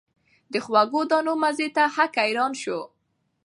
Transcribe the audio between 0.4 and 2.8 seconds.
د خوږو دانو مزې ته هک حیران سو